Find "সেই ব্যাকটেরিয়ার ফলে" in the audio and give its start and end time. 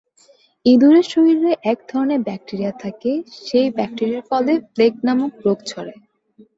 3.45-4.53